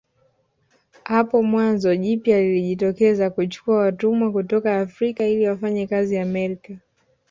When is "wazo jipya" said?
1.55-2.41